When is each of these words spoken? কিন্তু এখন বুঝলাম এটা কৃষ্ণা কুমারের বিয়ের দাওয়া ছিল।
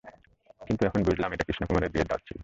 কিন্তু 0.61 0.81
এখন 0.85 1.01
বুঝলাম 1.03 1.29
এটা 1.33 1.43
কৃষ্ণা 1.43 1.65
কুমারের 1.67 1.91
বিয়ের 1.93 2.07
দাওয়া 2.07 2.25
ছিল। 2.27 2.39